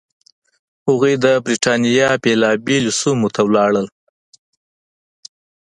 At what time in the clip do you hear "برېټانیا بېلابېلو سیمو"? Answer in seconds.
1.45-3.27